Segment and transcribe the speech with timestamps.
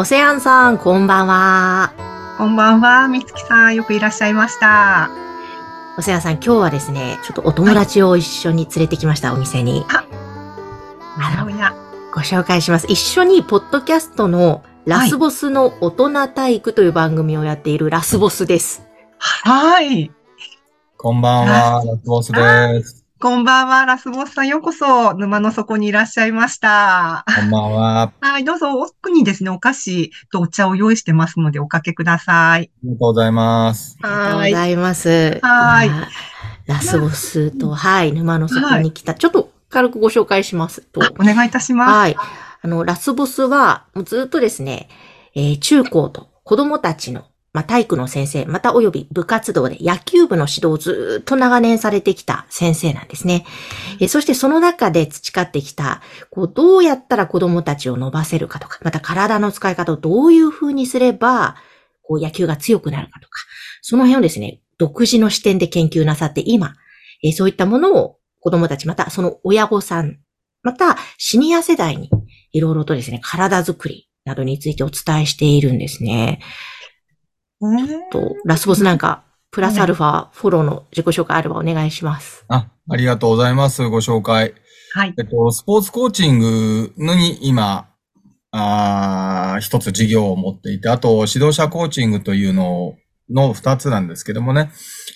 [0.00, 1.92] オセアンさん、こんばんは。
[2.38, 5.10] こんばんは、みつきさん、よくいらっしゃいました。
[5.98, 9.84] オセアンさん、今日はですね、ちょっとお友達を一緒に連れてきました、お店に。
[9.88, 10.04] あ
[11.16, 11.50] あの
[12.14, 12.86] ご紹介します。
[12.88, 18.86] 一緒に、ポッドキャストのラスボスの大人体育という番組をやっているラスボスです。
[19.18, 20.12] はい。
[20.96, 22.97] こんばんは、ラスボスです。
[23.20, 27.24] こんばんは、ラスボスさん、ようこそ、沼の底にいらっしゃいました。
[27.26, 28.12] こんばんは。
[28.20, 32.70] あはい、どうぞ、奥にですね、お菓子とお茶を用意してますので、おかけください。
[32.84, 33.98] りがとうございます。
[34.02, 34.50] ありがとうはい。
[34.52, 35.40] ございます。
[35.42, 36.08] はいや
[36.66, 39.14] ラスボスと、はい、沼の底に来た。
[39.14, 41.00] ちょっと軽くご紹介しますと。
[41.18, 41.90] お願いいたします。
[41.90, 42.16] はい。
[42.62, 44.88] あの、ラスボスは、もうずっとですね、
[45.34, 53.46] えー中高と子供たちの、まあ、体育の先生、またおよび部活動で野球部の指導をずっと長年されてきた先生なんですね。
[54.00, 61.56] えそしてその中で培ってきた、こう、どうやったら子供たちを伸ばせるかとか、また体の使い方をどういう風にすれば、
[62.02, 63.40] こう、野球が強くなるかとか、
[63.80, 66.74] その辺をですね、独自の視点で研究なさって、今、
[67.22, 70.18] えそういったものを子供たち、またその親御さん、
[70.62, 72.10] またシニア世代に
[72.52, 76.40] いろいろとですね、体づくりなどについてお伝えしているんですね。
[77.60, 82.44] ねと、ラスボスなんか、プラスアルファ、フォローの自己紹介あればお願いします。
[82.48, 83.82] あ、ありがとうございます。
[83.88, 84.54] ご紹介。
[84.92, 85.14] はい。
[85.18, 87.88] えっと、スポーツコーチングに今、
[88.50, 92.94] あー一つ事業を持っていて、あと、指導者コーチングというの
[93.30, 94.70] の二つなんですけどもね。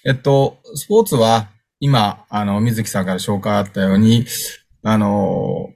[0.04, 1.48] えっと、スポーツは、
[1.80, 4.26] 今、あの、水木さんから紹介あったように、
[4.82, 5.70] あの、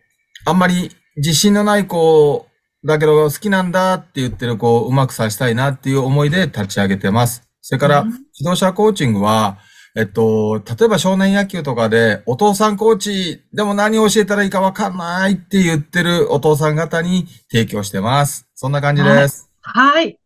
[0.44, 2.45] あんまり自信のない子
[2.86, 7.42] だけど好きなんだって言ってる子をうまくさせたいなっていう思いで立ち上げてます。
[7.60, 9.56] それから、うん指導者コーチングは、
[9.96, 18.46] えっと、例えば少年野球とかで、お父さんコーチ、でも何を教えたらいいかわかんないって言ってるお父さん方に提供してます。
[18.54, 19.48] そんな感じです。
[19.62, 20.18] はい。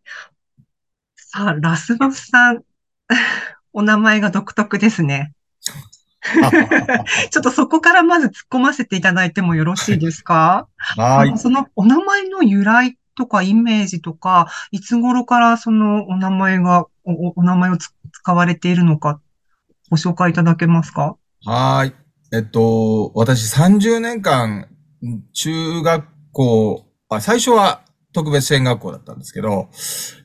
[1.15, 2.65] さあ、ラスボスさん、
[3.73, 5.35] お名前が独特ですね。
[7.31, 10.69] ちょっとそこからまず突っ込ませていただいてもよろしいですか？
[10.97, 11.39] はい。
[11.39, 19.21] そのお名前の由来とかイメージとか、いつ頃からそのお名前が、お名前をつ使われているのか、
[19.91, 21.17] ご紹介いただけますか？
[21.45, 21.95] はい。
[22.33, 24.69] えっと、私30年間、
[25.33, 27.81] 中学校、あ最初は
[28.13, 29.69] 特別支援学校だったんですけど、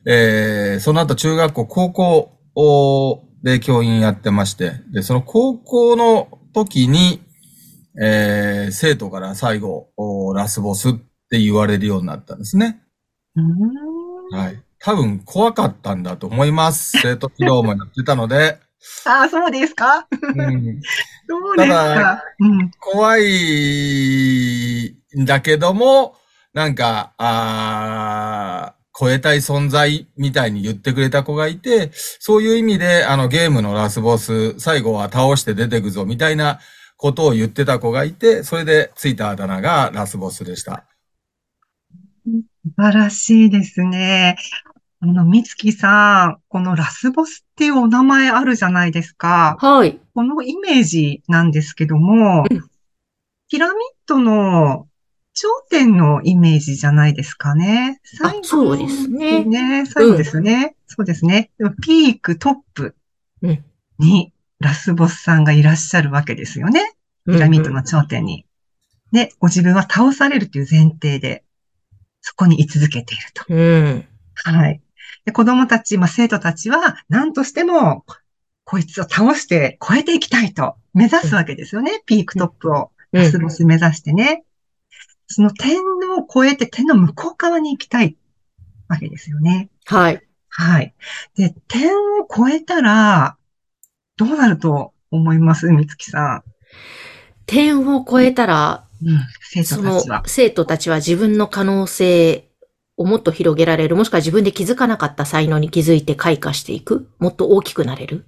[0.06, 7.22] えー、その後中学校、高校をで教員やってまして、で、その高校の時に、
[7.96, 10.92] えー、生徒から最後、おラスボスっ
[11.30, 12.80] て言われるようになったんですね。
[14.32, 14.60] はい。
[14.80, 16.98] 多分怖かったんだと思います。
[17.00, 18.58] 生徒指導もやってたので、
[19.04, 20.08] ああ、そうですか？
[20.10, 20.16] う
[20.50, 20.80] ん、
[21.28, 22.24] そうですたか。
[22.40, 22.70] うん。
[22.80, 26.16] 怖いんだけども、
[26.52, 36.60] なんか、あー超えたい存在みたいに言ってくれた子がいて、そういう意味で、あの、ゲームのラスボス、最後は倒して出てくぞ、みたいな
[36.96, 40.84] ことを言ってた子がいて、それでついたあだ名がラスボスでした。
[42.24, 42.42] 素
[42.76, 44.36] 晴らしいですね。
[45.00, 49.56] あの、みつきさん、このラスボスっていうお名前あるじゃないですか。
[49.60, 50.00] はい。
[50.14, 52.70] このイメージなんですけども、うん
[53.48, 53.76] ピラミッ
[54.08, 54.88] ドの
[55.36, 58.00] 頂点のイメージじゃないですかね。
[58.22, 60.76] あ最後そうですねね、最後ですね。
[60.86, 61.50] そうですね。
[61.82, 62.96] ピーク、トップ
[63.42, 63.64] うん
[63.98, 66.96] にラスボスさんがいらっしゃるわけですよね。
[67.26, 68.46] ピラミッドの頂点に。
[69.12, 71.44] で、ご自分は倒されるという前提で、
[72.22, 73.44] そこに居続けていると。
[73.48, 74.04] うん。
[74.34, 74.80] はい。
[75.26, 78.04] で、子供たち、まあ、生徒たちは、何としても、
[78.64, 82.02] こいつを倒して超えていきたいと目指すわけですよね。
[82.06, 84.44] ピークトップを、うんラスボス目指してね。
[85.26, 88.16] その点を超えて点の向こう側に行きたい
[88.88, 89.70] わけですよね。
[89.84, 90.22] はい。
[90.48, 90.94] はい。
[91.36, 93.36] で、点を超えたら、
[94.16, 95.70] どうなると思います？
[95.70, 96.42] みつきさ
[97.44, 99.08] 点を超えたら、ん。
[99.08, 99.20] うん。
[99.52, 100.22] 生その徒たちは。
[100.26, 102.48] 生徒たちは自分の可能性
[102.96, 108.24] をもっと広げられる、もしくは自分で気づかなかった才能に気づいて開花していく、もっと大きくなれる。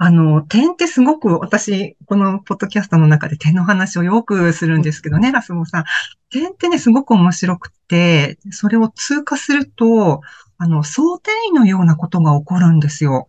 [0.00, 5.84] あの、点ってすごく、私、このポッドキャストの中で点の話をよくするんですけどね、ラスボさん。
[6.30, 10.20] 点ってね、すごく面白くて、それを通過すると、
[10.56, 13.28] あの、想定位のようなことが起こるんですよ。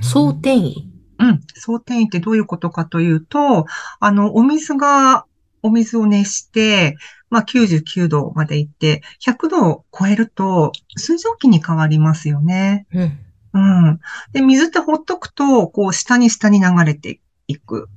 [0.00, 0.88] 総転移。
[1.18, 1.40] うん。
[1.54, 3.66] 想定位ってどういうことかというと、
[3.98, 5.26] あの、お水が、
[5.62, 6.96] お水を熱して、
[7.30, 12.86] まあ、99度まで行って、100度を超えると、水蒸気に変わりますよね。
[12.92, 13.18] うん。
[13.52, 13.98] うん。
[14.32, 17.88] で、水ってほっとくと、こう、下に下に流れていく。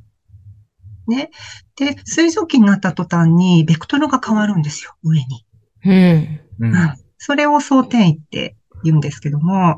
[1.08, 1.30] ね。
[1.76, 5.46] で、水蒸気になった途端に、ベクトルが変わるんですよ、上に。
[5.86, 6.40] うん。
[6.60, 6.94] うんうん。
[7.18, 9.78] それを想転移って言うんですけども、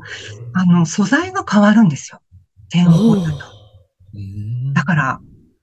[0.54, 2.20] あの、素材が変わるんですよ。
[2.68, 3.36] 点を掘ったと。
[4.14, 5.20] うんだから、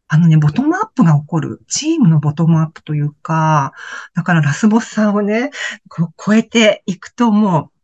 [0.08, 1.62] あのね、ボトムアップが起こる。
[1.68, 3.74] チームのボトムアップというか、
[4.14, 5.50] だからラスボスさんをね、
[5.90, 7.80] こう超えていくともう、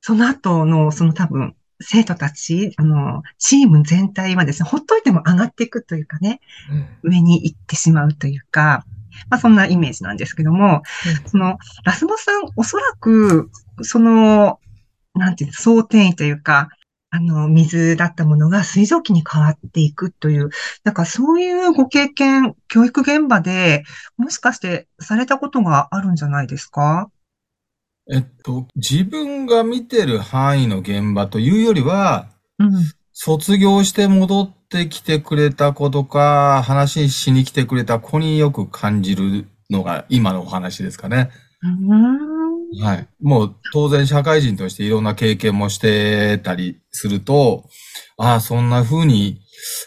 [0.00, 6.40] その後の、その多分、生徒たち、あの、チーム全体はですね、ほっといても上がっていくというかね、
[7.04, 7.10] うん。
[7.10, 8.84] 上に行ってしまうというか、
[9.30, 10.82] まあそんなイメージなんですけども、
[11.26, 13.50] その、ラスボスさん、おそらく、
[13.82, 14.60] その、
[15.14, 16.68] なんていうの、総転移というか、
[17.10, 20.50] あの、水だったものが水蒸気に変わっていくという、
[20.84, 23.82] なんかそういうご経験、教育現場で、
[24.18, 27.10] もしかしてされたことがあるんじゃないですか？
[28.10, 32.28] えっと、自分が見てる範囲の現場というよりは、
[32.58, 32.70] うん。
[33.12, 41.30] 卒業して戻ってきてくれた子とか、話しに来てくれた子によく感じるのが今のお話ですかね。
[41.62, 42.80] うん。
[42.80, 43.08] はい。
[43.20, 47.64] もう当然社会人としていろんな経験もしてたりすると、
[48.16, 49.40] ああ、そんな風に、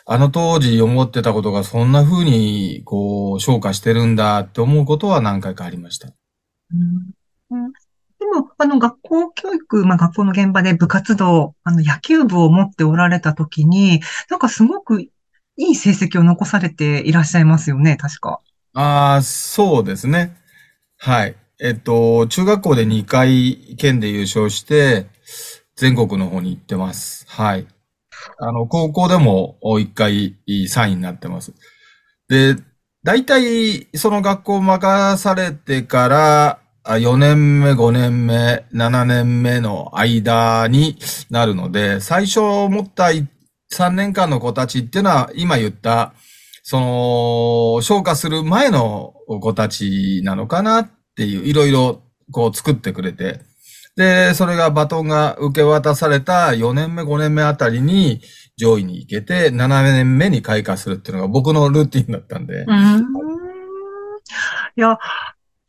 [0.05, 6.09] あの当時思ってたことがそんな風に、こう、昇華してるんだって思うことは何回かありました。
[6.09, 7.20] うん
[8.31, 15.11] も、あの、学校教育、まあ、学校の現場で部活動、あの、野球部を持っておられたときに、なんかすごくい
[15.57, 18.39] い成績を残されていらっしゃいますよね、確か。
[18.73, 20.35] ああ、そうですね。
[20.97, 21.35] はい。
[21.59, 25.07] えっと、中学校で2回県で優勝して、
[25.75, 27.25] 全国の方に行ってます。
[27.27, 27.67] はい。
[28.39, 31.53] あの、高校でも1回3位になってます。
[32.29, 32.55] で、
[33.03, 40.97] 大体、その学校を任されてから、あ4年目、5年目、7年目の間に
[41.29, 43.09] なるので、最初持った
[43.71, 46.13] 3年間の子たちっていうのは、今言った、
[46.63, 52.01] その、昇華する前の子たちなのかなっていう、いろいろ
[52.31, 53.41] こう作ってくれて、
[53.95, 58.21] で、それがバトンが受け渡された4年目、5年目あたりに
[58.57, 62.99] 上位に行けて、7年目に開花するっていうのが僕のルーティンだったんで、うん。
[64.77, 64.97] いや、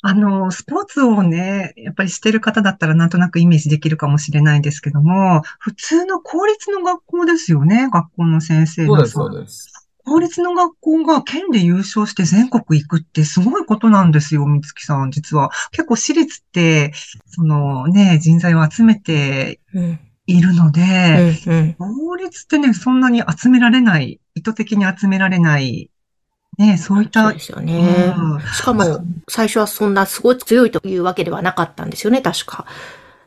[0.05, 9.73] あの、スポーツをね、やっぱりしてる方だったらなんとなくイメージできるかもしれないんですけども、普通の公立の学校ですよね、学校の先生のそうです、そうです。
[10.05, 15.51] 公立の学校が県で優勝して全国行くってすごいことなんですよ、三月さん、実は。
[15.71, 16.93] 結構私立って、
[17.27, 20.01] そのね、人材を集めてうん。
[20.27, 21.39] いるのうで、ん。
[21.47, 21.75] うん。
[21.75, 25.91] 公立ってね、そんなに集められない、意図的に集められない、
[26.59, 28.15] ね、そういった、そうですよね。
[28.17, 28.85] うんしかも、
[29.29, 32.67] 最初はそんなすごい強いというわけではなかったんですよね、確か。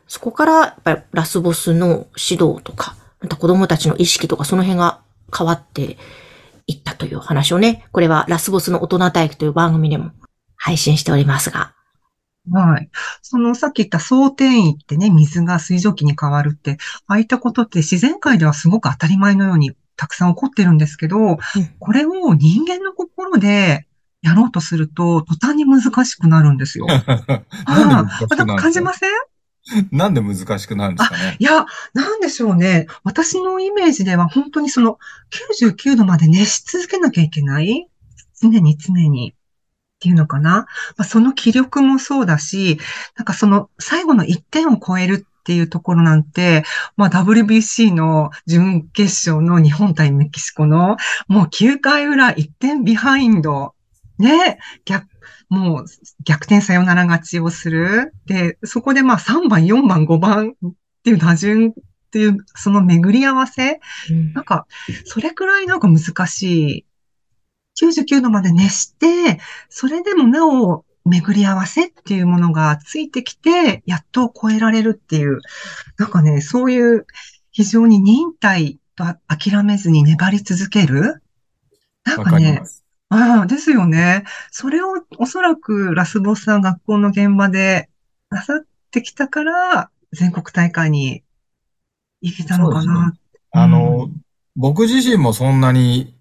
[0.06, 5.00] そこから、やっぱりラスボスの指導とか、また子供たちの意識とか、その辺が
[5.36, 5.98] 変わって
[6.66, 10.12] いったというお話をね、これはラスボスの大人体育という番組でも
[10.56, 11.72] 配信しておりますが。
[12.50, 12.88] はい。
[13.22, 16.78] そのさっき言った総転移ってね、水が水蒸気に変わるって、
[17.08, 21.38] ああいったことって自然界ではすごく当たり前のようにたくさん起こってるんですけど、
[21.78, 22.92] これを人間の
[23.30, 23.86] 心で
[24.22, 26.86] やろうとすると、途端に難しくなるんですよ。
[26.86, 27.14] なんで
[27.66, 28.56] あ難しあ、なんかくなるんですか？
[28.62, 29.10] 感じません？
[29.90, 31.36] なんで難しくなるんですかね？
[31.38, 32.86] いや、なんでしょうね。
[33.04, 34.98] 私のイメージでは本当にその
[35.56, 37.88] 99度まで熱し続けなきゃいけない？
[38.40, 39.34] 常に常に。
[39.34, 40.66] っていうのかな？
[40.96, 42.78] まあ、その気力もそうだし、
[43.16, 46.64] なんかその最後の1点を超えるっていうところなんて、
[46.96, 50.96] まあ WBC の準決勝の日本対メキシコの
[51.28, 53.72] もう9回裏1点ビハインド。
[54.18, 55.06] ね、逆、
[55.48, 55.84] もう
[56.24, 58.12] 逆転サヨナラ勝ちをする。
[58.26, 60.72] で、そこでまあ3番、4番、5番っ
[61.04, 61.72] ていう打順っ
[62.10, 63.78] ていうその巡り合わせ。
[64.10, 64.66] うんなんか、
[65.04, 66.86] それくらいなんか難しい。
[67.80, 69.38] 99度まで熱して、
[69.68, 75.38] それでもなお巡り合わせっていうものがついてきて、やっと超えられるっていう、
[75.98, 77.06] なんかね、そういう
[77.52, 81.22] 非常に忍耐と諦めずに粘り続ける。
[82.04, 82.60] なんわかね。
[83.08, 84.24] ああ、ですよね。
[84.50, 87.88] それをおそらくラスボスさん学校の現場で
[88.30, 91.22] なさってきたから、全国大会に
[92.20, 93.14] 行けたのかな。
[93.52, 94.10] あの、
[94.56, 96.15] 僕自身もそんなに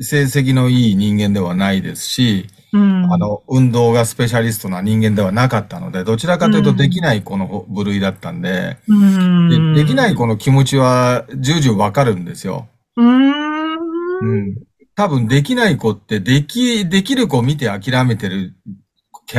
[0.00, 3.12] 成績のいい人間ではないですし、うん。
[3.12, 9.74] あの、運動がスペシャリストな人間ではなかったので、どちらかというとうんできない子の部類だったんで、うん。
[9.74, 12.68] でできない子の気持ちは重々わかるんですよ。
[12.96, 13.78] うーん。
[14.20, 14.54] うん。
[14.94, 18.54] 多分できない子って、でき、できる子を見て諦めてる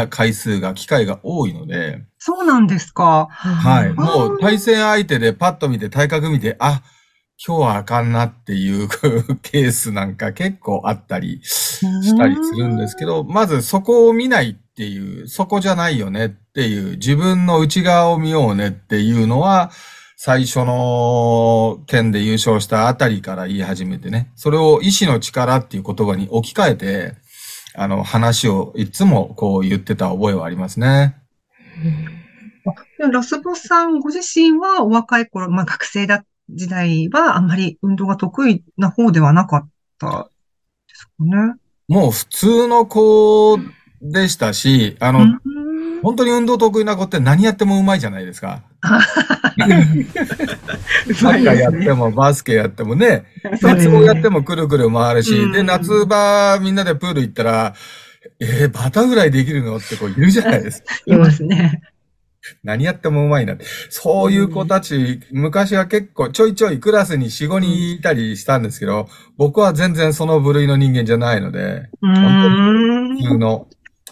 [0.10, 3.28] 回数が、機会が多いので、そうなんですか。
[3.30, 3.90] はい。
[3.90, 6.82] うんもう対戦相手でパッと見て体格見て、あ、
[7.46, 8.90] 今日はあかんなっていう
[9.42, 19.72] ケースなんか結構あったりしたりするんですけど、まずそこを見ないっていう、そこじゃないよねっていう、自分の内側を見ようねっていうのは、
[20.18, 27.14] 最初の県で優勝したあたりから言い始めてね、それを意志の力っていう言葉に置き換えて、
[27.74, 31.16] あの話をいつもこう言ってた覚えはありますね。
[32.98, 40.30] でラスボスさんご自身はお若い頃、まあ学生だ、時代はあんまり運動が得意な方ではなかった
[40.88, 41.56] ですかね。
[41.88, 43.58] もう普通の子
[44.02, 45.40] でしたし、あの、うん
[46.02, 48.64] 本当に運動得意な子って何やってもうまいじゃないですか。
[48.82, 48.98] サ
[51.32, 53.26] ッカーやってもバスケやってもね、
[53.60, 57.74] そうですね鉄棒やってもくるくる回るし、うんで、夏場みんなでプール行ったら、
[58.40, 59.78] えー、バタフライできるの？
[59.78, 60.96] って子いるじゃないですか。
[61.06, 61.82] いますね。
[62.64, 63.66] 何やってもうまいなって。
[63.90, 73.68] そういう子たち、昔は結構ちょいちょいクラスに4、5人いたりしたんですけど、僕は全然その部類の人間じゃないので、うーん普通の、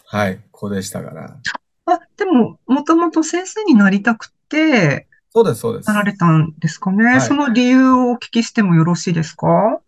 [0.05, 1.37] はい、子でしたから。
[1.85, 5.95] あ、でも、もともと先生になりたくて、そうです、そうですな。
[5.97, 7.17] られたんですかね。
[7.17, 9.79] いその理由をお聞きしてもよろしいですか？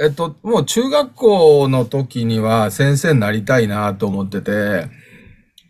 [0.00, 4.86] えっと、もう中学校の時には先生になりたいなと思ってて、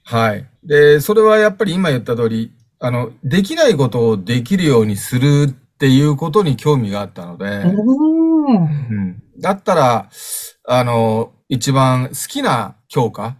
[0.05, 0.47] はい。
[0.69, 7.47] で、それはやっぱり今言った通り、あの、できないことをできるようにするっていうことに興味があったので。
[7.47, 9.23] うん。
[9.41, 10.11] だったら、
[10.65, 13.39] あの、一番好きな教科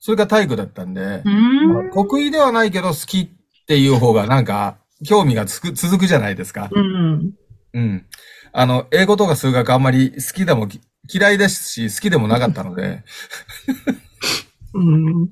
[0.00, 1.90] それが体育だったんでん。
[1.94, 3.28] 得意ではないけど好きっ
[3.66, 6.68] ていう方がなんか興味がつく、続くじゃないですか。
[6.72, 7.32] うん。
[7.72, 8.06] うん。
[8.52, 13.04] あの、英語とか数学あんまり好きでもき嫌いですし、好きでもなかったので、
[14.74, 15.28] うん。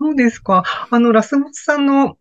[0.00, 0.64] そうですか？
[0.90, 2.16] あの、ラスボスさんの、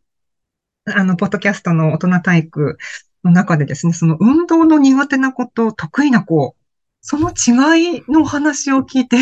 [0.86, 2.78] あの、ポッドキャストの大人体育
[3.24, 6.56] の中でですね、その運動の苦手な子と得意な子、
[7.02, 9.20] その違いの話を聞いて、え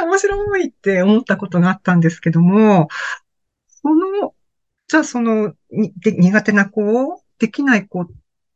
[0.00, 2.88] ー、面白いって思ったことがあったんですけども、
[3.66, 4.34] その、
[4.86, 5.54] じゃあその、
[6.00, 8.06] で苦手な子を、できない子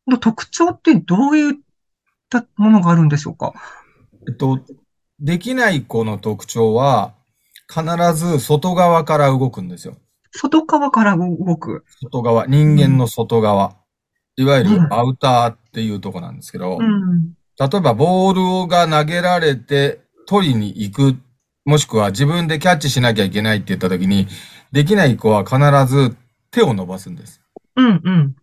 [0.07, 1.55] の特徴ってどういっ
[2.29, 3.55] たものがあるんでしょうか？
[4.29, 4.61] えっと、
[5.19, 7.14] できない子の特徴は、
[7.75, 9.97] 必ず外側から動くんですよ。
[10.31, 11.85] 外側から動く。
[12.00, 13.76] 外側、人間の外側。
[14.37, 17.35] いわゆうんるアウターっていうとこなんですけど、うん。
[17.59, 21.16] 例えばボールが投げられて取りに行く、
[21.64, 24.28] もしくは自分でキャッチしなきゃいけないって言った時に、
[24.73, 25.59] できない子は必
[25.93, 26.16] ず
[26.50, 27.40] 手を伸ばすんです。
[27.76, 28.37] うん、うん。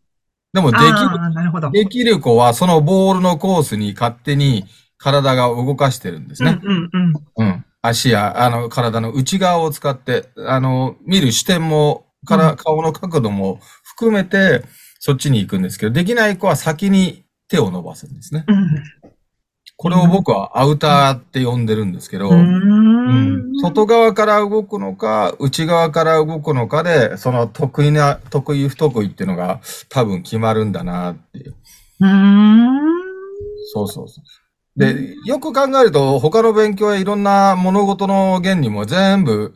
[0.54, 1.72] でもできる。
[1.72, 4.66] できる子はそのボールのコースに勝手に
[4.98, 6.60] 体が動かしてるんですね。
[6.62, 7.48] うん、うん、うん。
[7.48, 7.66] うん。
[7.82, 14.64] 足や、あの、体の内側を使って、あの、見る視点も、から、うん顔の角度も含めて、
[15.00, 18.46] そっちに行くんですけど、できない子は先に手を伸ばすんですね。
[18.48, 18.84] うん。
[19.78, 23.60] これを僕はアウターって呼んでるんですけど、うんん。
[23.64, 29.60] 外側から動くのか、内側から動くのかで、その得意な、得意不得意っていうのが
[29.90, 31.56] 多分決まるんだなっていう。
[32.02, 32.70] うーん。
[33.74, 34.24] そうそうそう。
[34.78, 39.54] で、よく考えると、他の勉強やいろんな物事の原理も全部、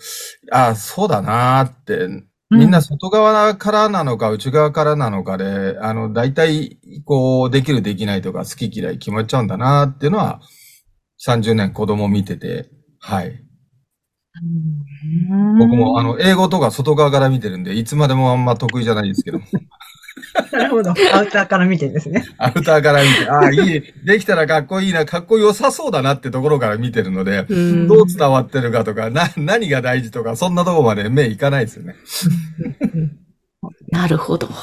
[0.51, 2.09] ああ、そうだなーって、
[2.51, 10.41] みんな外側からなのか内側からなのかで、あの、大体、こう、できるできないとか好き嫌い決まっちゃうんだなーっていうのは、
[11.17, 12.69] 30年子供見てて、
[12.99, 13.27] はい。
[13.29, 13.31] う
[15.35, 15.57] ん。
[15.57, 19.39] 僕も、あ、の、英語とか外側から見てるんで、いつまでもあんま得意じゃないですけど、
[20.55, 20.91] なるほど。
[20.91, 22.25] アウターから見てですね。
[22.37, 31.95] アウターから見て、ああ、いい、できたらかっこいいな、かっこよさそうだなってところから見てるので、うんどう伝わってるかとか、な、何が大事とか、そんなとこまで目いかないですよね。
[33.91, 34.47] なるほど。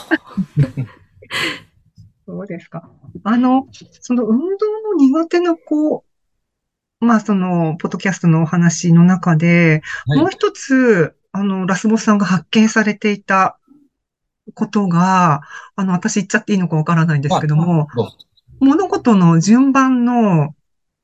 [2.26, 2.88] そうですか。
[3.25, 3.66] あの、
[4.00, 4.44] その運動
[4.82, 6.04] の苦手な子、
[7.00, 13.58] まあその、ポッドキャストのお話の中で、はいもう一つ、あの、ラスボスさんが発見されていた
[14.54, 15.42] ことが、
[15.76, 17.88] あの、私言っちゃっていいのかわからないんですけども、
[18.61, 20.54] 物事の順番の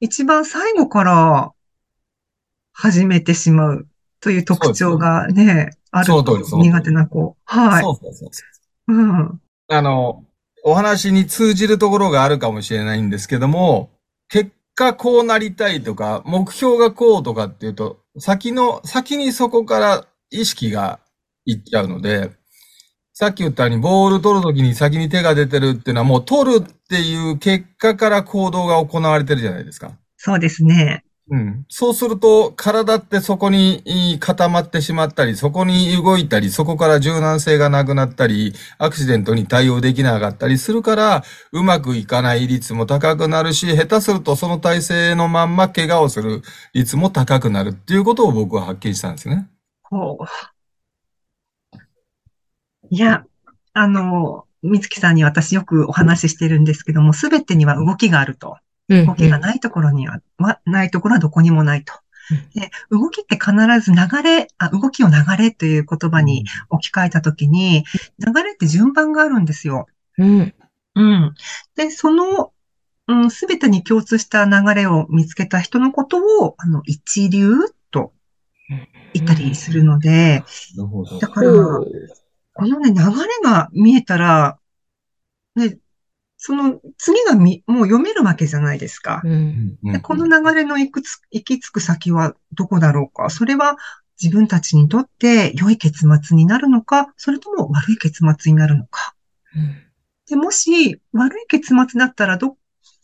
[0.00, 1.52] 一番最後から
[2.72, 3.88] 始めてしまう
[4.20, 7.36] という特徴がね、ある苦手な子。
[7.44, 7.82] はい。
[7.82, 8.44] そうそうそうそ
[8.88, 8.94] う。
[8.94, 9.40] うん。
[9.68, 10.24] あの、
[10.64, 13.90] お話に通じるところがあるかもしれないんですけども、
[14.28, 21.00] 結果こうなりたいとか、目標がこうとかっていうと、先の、先にそこから意識が
[21.44, 22.30] いっちゃうので、
[23.18, 29.90] さっき言ったように、ボール取るときに先に手が出てるっていうのは、もう取るっていう結果から行動が行われてるじゃないですか。
[30.16, 31.02] そうですね。
[31.28, 31.66] うん。
[31.68, 49.48] そうすると、体ってそこに固まってしまったり、そこに動いたり、そこから柔軟性がなくなったり、アクシデントに対応できなかったりするから、うまくいかない率も高くなるし、下手するとその体勢のまんま怪我をする率も高くなるっていうことを僕は発見したんですね。
[49.82, 50.24] こう。
[52.90, 53.24] いや、
[53.72, 58.50] あの、みつきさんに私よくお話ししてるんですけども、すべてには動きがあると。
[58.50, 61.92] うん動きがないところには、はないところはどこにもないと。
[62.54, 67.84] で、動きって必ず流れ、あ、動きを流れという言葉に置き換えたときに、
[68.18, 69.86] 流れって順番があるんですよ。
[70.18, 70.54] うん。
[70.94, 71.34] うん。
[71.76, 72.52] で、その、
[73.08, 77.54] うん、すべてに共通した流れを見つけた人のことを、あの、一流
[77.90, 78.12] と
[79.14, 80.44] 言ったりするので、
[80.76, 81.50] なるほどだから、
[82.58, 83.04] このね、流れ
[83.40, 84.58] が見えたら、
[85.54, 85.78] ね、
[86.36, 89.22] その次がみ、もう読めるわけじゃないですか。
[89.22, 89.78] うん。
[89.80, 93.30] でこの流れの行くつ、行き着く先はどこだろうか。
[93.30, 93.76] それは
[94.20, 99.14] 自分たちにとって良い結末になるのか、それとも悪い結末になるのか。
[100.28, 102.56] で、もし悪い結末だったら、ど、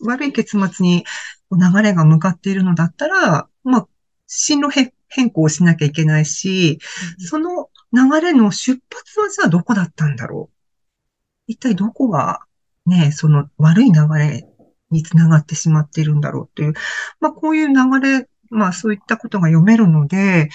[0.04, 1.04] 悪い結末に
[1.52, 3.88] 流れが向かっているのだったら、まあ、
[4.26, 6.80] 進路変変更をしなきゃいけないし、
[7.18, 10.54] その流れの出発はじゃあどこだったんだろう？
[11.46, 12.40] 一体どこが
[12.86, 14.46] ね、その悪い流れ
[14.90, 16.74] につながってしまっているんだろうっていう、
[17.20, 20.50] まあこういう流れ、まあそういったことが読めるので、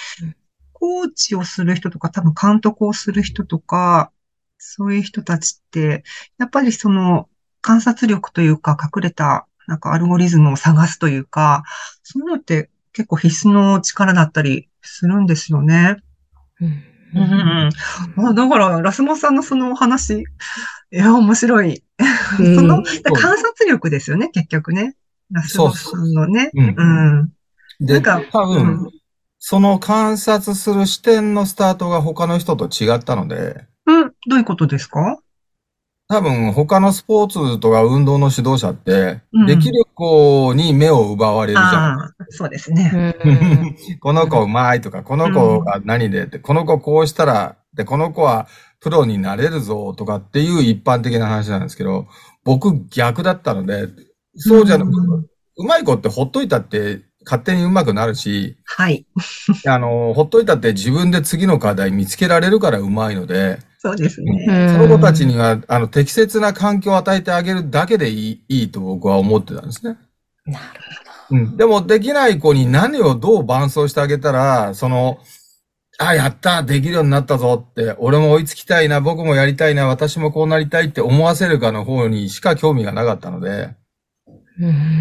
[0.74, 4.12] コーチをする人とか多分監督をする人とか、
[4.58, 6.04] そういう人たちって、
[6.38, 7.30] やっぱりその
[7.62, 11.64] 観察力というか隠れたなんかアルゴリズムを探すというか、
[12.04, 15.98] そういうのって結構必須の力だったりするんですよね。
[16.62, 16.84] うん。
[17.16, 17.72] うんうん
[18.18, 18.28] うん。
[18.28, 20.26] あだから、ラスモスさんのそのお話、い
[20.92, 21.84] や、面白い。
[22.40, 24.96] うんその、観察力ですよね、結局ね。
[25.32, 26.52] ラスモスさんのね。
[26.54, 26.76] うん
[27.80, 27.86] うん。
[27.86, 28.92] で、なんか多分、うん
[29.42, 35.18] その観察する視点のスタートが他の人と違ったので、うん、どういうことですか？
[36.10, 42.14] 多分他のスポーツとか運動の指導者ってうん、できる子に目を奪われるじゃん。
[42.30, 43.16] そうですね。
[43.24, 43.76] うん。
[44.02, 48.48] この子うまいとか、この子が何でって、この子こうしたら、で、この子は
[48.80, 52.08] プロになれるぞとかっていう一般的な話なんですけど、
[52.44, 53.88] 僕逆だったので、
[54.36, 55.26] そうじゃなく、うん
[55.60, 59.06] うまい子ってほっといたって勝手にうまくなるし、はい。
[59.68, 64.46] あの、ほっといたって自分で次の課題見つけられるからうまいので、そうですね。
[64.50, 69.98] うんその子たちには、あの、適切な環境を与えてあげるだけでいい、いいと僕は思ってたんですね。
[70.48, 70.66] なる
[71.32, 71.58] うん。
[71.58, 75.20] でも、できない子に何をどう伴走してあげたら、その、
[76.00, 83.76] あ、やったできるようになったぞって、俺も追いつきたいな、僕もやりたいな、私もこうなりたいって思わせるかの方にしか興味がなかったので、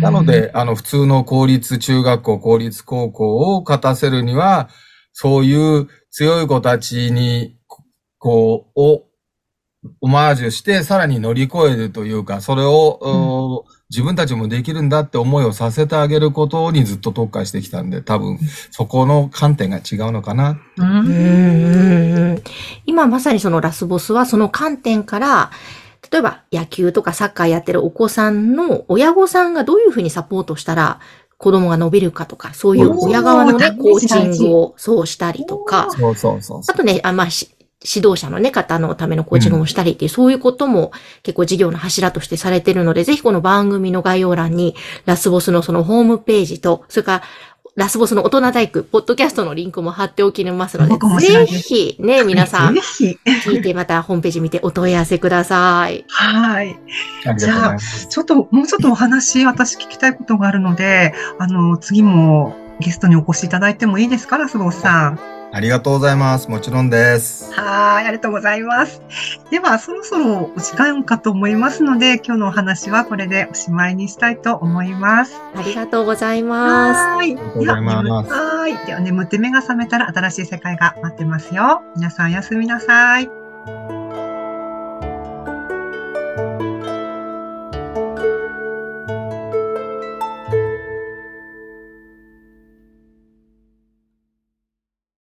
[0.00, 4.68] なの、で、あの、普通の公立中学校、公立高校を勝たせるには、
[5.12, 7.56] そういう強い子たちに、
[8.18, 9.04] こう、を、
[10.00, 18.38] オマージュして、さらに乗り越えるというか、それを、お自分たちもできるんだって思いをさせてあげることにずっと特化してきたんで、多分、
[18.70, 20.60] そこの観点が違うのかな。
[20.76, 20.88] ううん。
[20.88, 21.06] ん。
[21.06, 22.32] うん。
[22.32, 22.42] うん。
[22.86, 25.50] 今まさにそのラスボスはその観点から、
[26.10, 31.00] 例えば野球とかサッカーやってるお子さんの親御さんがどういうふうにサポートしたら
[31.38, 40.90] 子供が伸びるかとか、そういう親側のね、コーチングをそうしたりとか、そうそうそうそあとね、あまあ、し指導者のね、方のためのコーチングをしたりっていう、そういうことも
[41.22, 44.74] 結構事業の柱としてされてるので、ぜひこの番組の概要欄に、
[45.06, 47.22] ラスボスのそのホームページと、それから、
[47.78, 53.16] ラスボスの大人大工、ポッドキャストのリンクも貼っておきますので、ぜひね、皆さんぜ、ひ。
[53.24, 56.04] 聞いてまたホームページ見てお問い合わせください。
[56.08, 56.70] はい。
[56.70, 56.70] う。
[56.72, 56.80] あり
[57.24, 58.08] がとうございます。
[58.08, 65.37] ちょっと、もうちょっとお話、私聞きたいことがあるので、あの、次もゲストにお越しいただいてもいいですか、ラスボスさん。
[65.52, 66.50] ありがとうございます。
[66.50, 67.52] もちろんです。
[67.52, 69.00] はい、ありがとうございます。
[69.50, 75.40] では、そろそろお時間かと思いますので、今日のお話はこれでおしまいにしたいと思います。
[75.54, 77.00] ありがとうございます。
[77.16, 77.34] はい。
[77.34, 78.86] がとうございますではい。
[78.86, 81.82] では、眠って目が覚めたら新しい世界が待ってますよ。
[81.96, 83.97] 皆さん、おやすみなさい。